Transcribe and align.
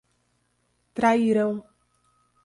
Trairão 0.95 1.63